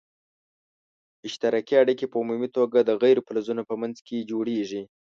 اشتراکي 1.27 1.73
اړیکي 1.83 2.05
په 2.09 2.17
عمومي 2.21 2.49
توګه 2.57 2.77
د 2.83 2.89
غیر 3.01 3.17
فلزونو 3.27 3.63
په 3.69 3.75
منځ 3.81 3.97
کې 4.07 4.27
جوړیږي. 4.31 4.81